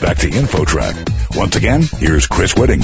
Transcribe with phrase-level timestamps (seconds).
[0.00, 1.36] back to InfoTrack.
[1.36, 2.82] Once again, here's Chris Whitting.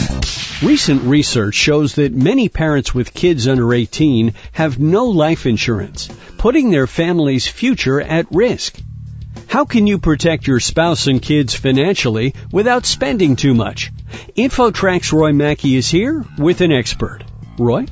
[0.66, 6.70] Recent research shows that many parents with kids under 18 have no life insurance, putting
[6.70, 8.78] their family's future at risk.
[9.46, 13.90] How can you protect your spouse and kids financially without spending too much?
[14.36, 17.24] InfoTrack's Roy Mackey is here with an expert.
[17.58, 17.86] Roy?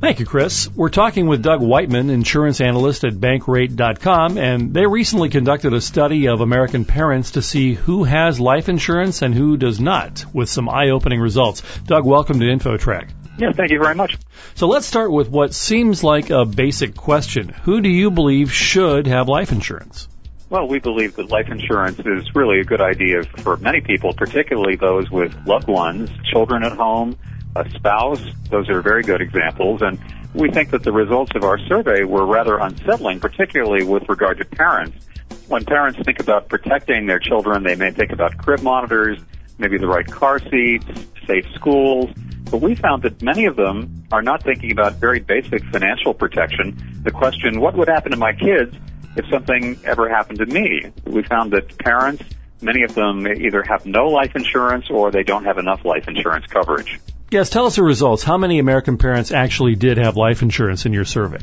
[0.00, 0.70] Thank you, Chris.
[0.74, 6.28] We're talking with Doug Whiteman, insurance analyst at Bankrate.com, and they recently conducted a study
[6.28, 10.70] of American parents to see who has life insurance and who does not, with some
[10.70, 11.62] eye-opening results.
[11.84, 13.10] Doug, welcome to InfoTrack.
[13.36, 14.16] Yeah, thank you very much.
[14.54, 17.50] So let's start with what seems like a basic question.
[17.50, 20.08] Who do you believe should have life insurance?
[20.48, 24.76] Well, we believe that life insurance is really a good idea for many people, particularly
[24.76, 27.18] those with loved ones, children at home,
[27.56, 28.22] a spouse.
[28.50, 29.82] Those are very good examples.
[29.82, 29.98] And
[30.34, 34.44] we think that the results of our survey were rather unsettling, particularly with regard to
[34.44, 35.06] parents.
[35.48, 39.18] When parents think about protecting their children, they may think about crib monitors,
[39.58, 40.86] maybe the right car seats,
[41.26, 42.10] safe schools.
[42.50, 46.76] But we found that many of them are not thinking about very basic financial protection.
[47.02, 48.76] The question, what would happen to my kids
[49.16, 50.90] if something ever happened to me?
[51.04, 52.22] We found that parents,
[52.60, 56.46] many of them either have no life insurance or they don't have enough life insurance
[56.46, 57.00] coverage.
[57.30, 58.24] Yes, tell us the results.
[58.24, 61.38] How many American parents actually did have life insurance in your survey?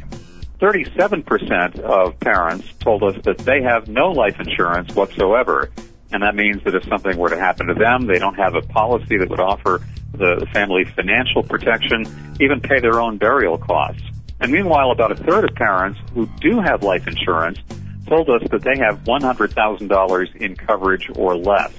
[0.59, 5.69] 37% of parents told us that they have no life insurance whatsoever.
[6.11, 8.61] And that means that if something were to happen to them, they don't have a
[8.61, 12.05] policy that would offer the family financial protection,
[12.41, 14.01] even pay their own burial costs.
[14.41, 17.59] And meanwhile, about a third of parents who do have life insurance
[18.07, 21.71] told us that they have $100,000 in coverage or less.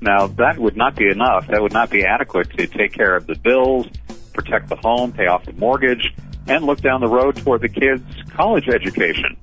[0.00, 1.48] Now, that would not be enough.
[1.48, 3.86] That would not be adequate to take care of the bills,
[4.32, 6.14] protect the home, pay off the mortgage,
[6.46, 9.36] and look down the road toward the kids' college education.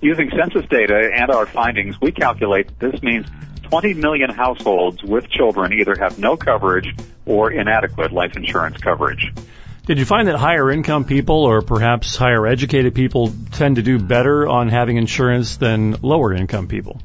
[0.00, 3.26] Using census data and our findings, we calculate that this means
[3.64, 6.94] 20 million households with children either have no coverage
[7.26, 9.32] or inadequate life insurance coverage.
[9.86, 13.98] Did you find that higher income people or perhaps higher educated people tend to do
[13.98, 17.00] better on having insurance than lower income people?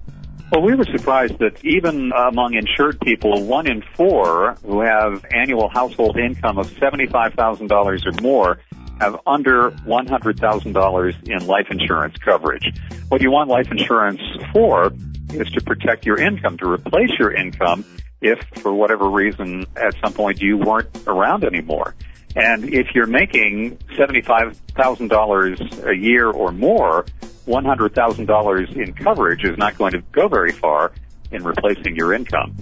[0.53, 5.67] Well, we were surprised that even among insured people, one in four who have annual
[5.67, 8.59] household income of $75,000 or more
[8.99, 12.71] have under $100,000 in life insurance coverage.
[13.09, 14.21] What you want life insurance
[14.51, 14.93] for
[15.31, 17.83] is to protect your income, to replace your income
[18.21, 21.95] if for whatever reason at some point you weren't around anymore.
[22.35, 27.05] And if you're making $75,000 a year or more,
[27.47, 30.91] $100,000 in coverage is not going to go very far
[31.31, 32.55] in replacing your income.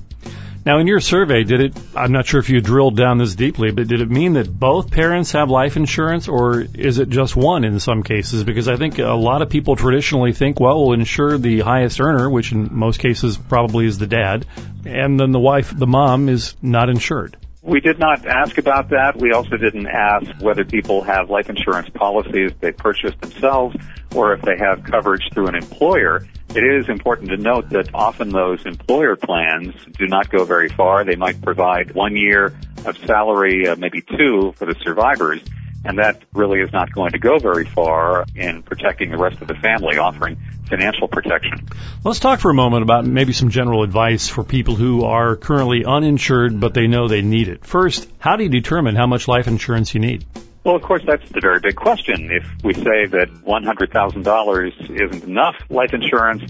[0.63, 3.71] Now, in your survey, did it, I'm not sure if you drilled down this deeply,
[3.71, 7.63] but did it mean that both parents have life insurance or is it just one
[7.63, 8.43] in some cases?
[8.43, 12.29] Because I think a lot of people traditionally think, well, we'll insure the highest earner,
[12.29, 14.45] which in most cases probably is the dad,
[14.85, 17.37] and then the wife, the mom, is not insured.
[17.63, 19.17] We did not ask about that.
[19.17, 23.75] We also didn't ask whether people have life insurance policies they purchase themselves
[24.15, 26.27] or if they have coverage through an employer.
[26.55, 31.05] It is important to note that often those employer plans do not go very far.
[31.05, 35.41] They might provide one year of salary, uh, maybe two for the survivors
[35.83, 39.47] and that really is not going to go very far in protecting the rest of
[39.47, 40.37] the family, offering
[40.69, 41.67] financial protection.
[42.03, 45.83] Let's talk for a moment about maybe some general advice for people who are currently
[45.85, 47.65] uninsured but they know they need it.
[47.65, 50.25] First, how do you determine how much life insurance you need?
[50.63, 52.29] Well, of course, that's the very big question.
[52.31, 56.43] If we say that $100,000 isn't enough life insurance,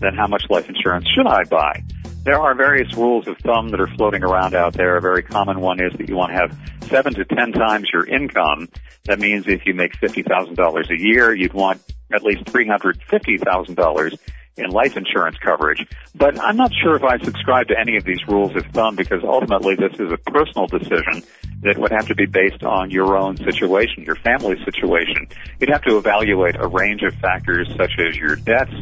[0.00, 1.82] then how much life insurance should I buy?
[2.24, 4.96] There are various rules of thumb that are floating around out there.
[4.96, 8.06] A very common one is that you want to have seven to ten times your
[8.06, 8.70] income.
[9.04, 14.18] That means if you make $50,000 a year, you'd want at least $350,000
[14.56, 15.86] in life insurance coverage.
[16.14, 19.22] But I'm not sure if I subscribe to any of these rules of thumb because
[19.22, 21.22] ultimately this is a personal decision
[21.62, 25.28] that would have to be based on your own situation, your family situation.
[25.60, 28.72] You'd have to evaluate a range of factors such as your debts,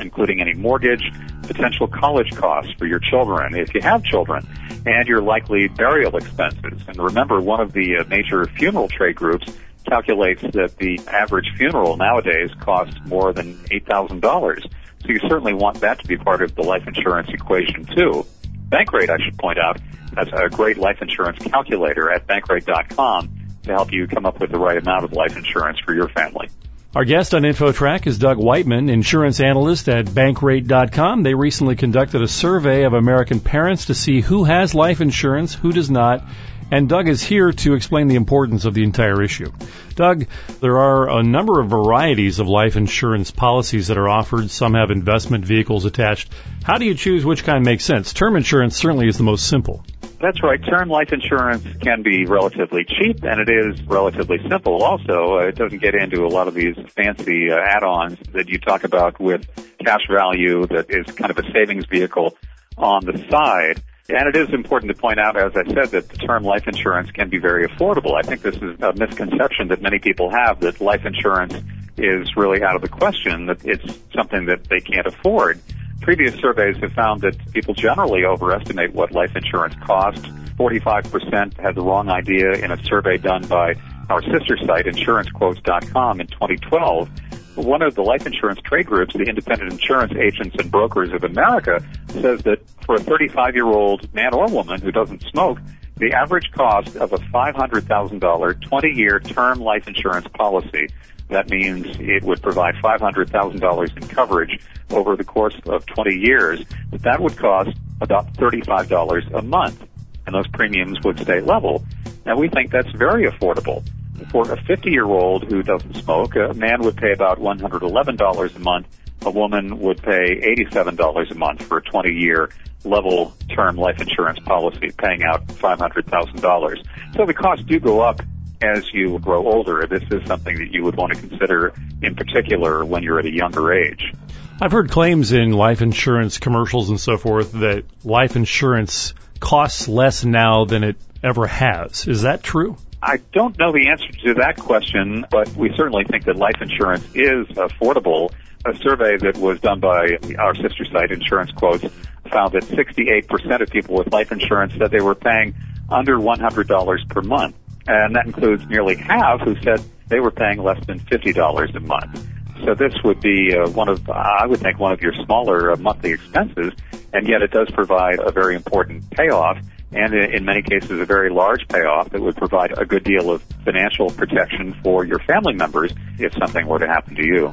[0.00, 1.12] including any mortgage,
[1.42, 4.46] potential college costs for your children, if you have children,
[4.86, 6.80] and your likely burial expenses.
[6.88, 9.46] And remember, one of the uh, major funeral trade groups
[9.88, 14.62] calculates that the average funeral nowadays costs more than $8,000.
[14.62, 18.26] So you certainly want that to be part of the life insurance equation too.
[18.68, 19.80] Bankrate, I should point out,
[20.16, 24.58] has a great life insurance calculator at bankrate.com to help you come up with the
[24.58, 26.48] right amount of life insurance for your family.
[26.92, 31.22] Our guest on InfoTrack is Doug Whiteman, insurance analyst at Bankrate.com.
[31.22, 35.70] They recently conducted a survey of American parents to see who has life insurance, who
[35.70, 36.24] does not,
[36.72, 39.52] and Doug is here to explain the importance of the entire issue.
[39.94, 40.26] Doug,
[40.60, 44.50] there are a number of varieties of life insurance policies that are offered.
[44.50, 46.32] Some have investment vehicles attached.
[46.64, 48.12] How do you choose which kind makes sense?
[48.12, 49.84] Term insurance certainly is the most simple.
[50.20, 50.60] That's right.
[50.62, 55.38] Term life insurance can be relatively cheap and it is relatively simple also.
[55.38, 58.84] Uh, it doesn't get into a lot of these fancy uh, add-ons that you talk
[58.84, 59.48] about with
[59.82, 62.36] cash value that is kind of a savings vehicle
[62.76, 63.82] on the side.
[64.10, 67.10] And it is important to point out, as I said, that the term life insurance
[67.12, 68.14] can be very affordable.
[68.14, 71.54] I think this is a misconception that many people have that life insurance
[71.96, 75.60] is really out of the question, that it's something that they can't afford.
[76.00, 80.26] Previous surveys have found that people generally overestimate what life insurance costs.
[80.58, 83.74] 45% had the wrong idea in a survey done by
[84.08, 87.08] our sister site, insurancequotes.com in 2012.
[87.56, 91.84] One of the life insurance trade groups, the Independent Insurance Agents and Brokers of America,
[92.08, 95.58] says that for a 35 year old man or woman who doesn't smoke,
[95.96, 100.88] the average cost of a $500,000 20 year term life insurance policy
[101.30, 104.60] that means it would provide $500,000 in coverage
[104.90, 106.64] over the course of 20 years.
[106.90, 109.86] But that would cost about $35 a month,
[110.26, 111.84] and those premiums would stay level.
[112.26, 113.84] Now we think that's very affordable.
[114.30, 118.58] For a 50 year old who doesn't smoke, a man would pay about $111 a
[118.58, 118.86] month.
[119.22, 120.40] A woman would pay
[120.70, 122.50] $87 a month for a 20 year
[122.84, 127.16] level term life insurance policy, paying out $500,000.
[127.16, 128.22] So the costs do go up
[128.62, 131.72] as you grow older, this is something that you would want to consider
[132.02, 134.12] in particular when you're at a younger age.
[134.60, 140.24] I've heard claims in life insurance commercials and so forth that life insurance costs less
[140.24, 142.06] now than it ever has.
[142.06, 142.76] Is that true?
[143.02, 147.04] I don't know the answer to that question, but we certainly think that life insurance
[147.14, 148.30] is affordable.
[148.66, 151.86] A survey that was done by our sister site, Insurance Quotes,
[152.30, 155.54] found that 68% of people with life insurance said they were paying
[155.88, 160.84] under $100 per month and that includes nearly half who said they were paying less
[160.86, 162.26] than $50 a month.
[162.64, 165.76] So this would be uh, one of, I would think, one of your smaller uh,
[165.76, 166.72] monthly expenses,
[167.12, 169.58] and yet it does provide a very important payoff,
[169.92, 173.42] and in many cases a very large payoff that would provide a good deal of
[173.64, 177.50] financial protection for your family members if something were to happen to you.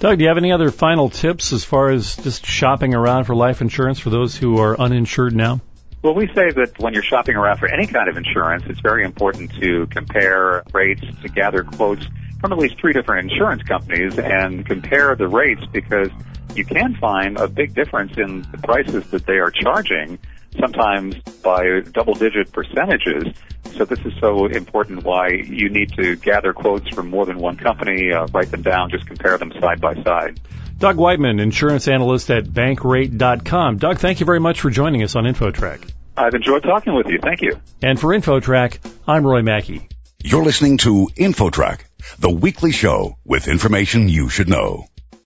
[0.00, 3.36] Doug, do you have any other final tips as far as just shopping around for
[3.36, 5.60] life insurance for those who are uninsured now?
[6.02, 9.04] Well, we say that when you're shopping around for any kind of insurance, it's very
[9.04, 12.04] important to compare rates, to gather quotes
[12.40, 16.10] from at least three different insurance companies and compare the rates because
[16.56, 20.18] you can find a big difference in the prices that they are charging,
[20.58, 21.62] sometimes by
[21.92, 23.32] double digit percentages.
[23.76, 27.56] So this is so important why you need to gather quotes from more than one
[27.56, 30.40] company, uh, write them down, just compare them side by side.
[30.82, 33.76] Doug Whiteman, insurance analyst at bankrate.com.
[33.76, 35.88] Doug, thank you very much for joining us on InfoTrack.
[36.16, 37.20] I've enjoyed talking with you.
[37.22, 37.60] Thank you.
[37.80, 39.88] And for InfoTrack, I'm Roy Mackey.
[40.24, 41.82] You're listening to InfoTrack,
[42.18, 44.88] the weekly show with information you should know.